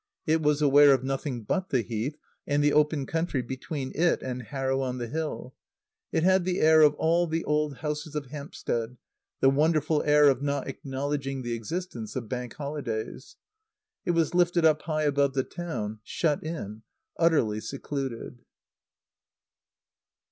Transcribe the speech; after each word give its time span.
It 0.25 0.41
was 0.41 0.63
aware 0.63 0.95
of 0.95 1.03
nothing 1.03 1.43
but 1.43 1.69
the 1.69 1.81
Heath 1.83 2.17
and 2.47 2.63
the 2.63 2.73
open 2.73 3.05
country 3.05 3.43
between 3.43 3.91
it 3.93 4.23
and 4.23 4.41
Harrow 4.41 4.81
on 4.81 4.97
the 4.97 5.05
Hill. 5.05 5.53
It 6.11 6.23
had 6.23 6.43
the 6.43 6.59
air 6.59 6.81
of 6.81 6.95
all 6.95 7.27
the 7.27 7.43
old 7.43 7.75
houses 7.77 8.15
of 8.15 8.31
Hampstead, 8.31 8.97
the 9.41 9.49
wonderful 9.51 10.01
air 10.01 10.27
of 10.27 10.41
not 10.41 10.67
acknowledging 10.67 11.43
the 11.43 11.53
existence 11.53 12.15
of 12.15 12.27
Bank 12.27 12.55
Holidays. 12.55 13.35
It 14.03 14.11
was 14.17 14.33
lifted 14.33 14.65
up 14.65 14.81
high 14.81 15.03
above 15.03 15.35
the 15.35 15.43
town; 15.43 15.99
shut 16.03 16.43
in; 16.43 16.81
utterly 17.19 17.59
secluded. 17.61 18.39